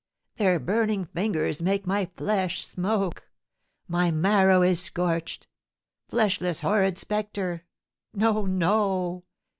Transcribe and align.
Their 0.37 0.57
burning 0.59 1.05
fingers 1.05 1.61
make 1.61 1.85
my 1.85 2.07
flesh 2.17 2.65
smoke; 2.65 3.29
my 3.87 4.09
marrow 4.09 4.63
is 4.63 4.81
scorched! 4.81 5.45
Fleshless, 6.09 6.61
horrid 6.61 6.97
spectre! 6.97 7.65
No 8.11 8.47
no! 8.47 9.25